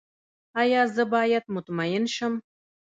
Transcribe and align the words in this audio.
ایا 0.61 0.81
زه 0.95 1.03
باید 1.13 1.43
مطمئن 1.55 2.03
شم؟ 2.15 2.33